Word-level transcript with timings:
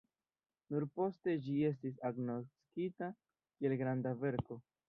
Nur 0.75 0.85
poste 0.99 1.35
ĝi 1.49 1.59
estis 1.69 2.01
agnoskita 2.11 3.13
kiel 3.19 3.81
granda 3.83 4.19
verko. 4.27 4.63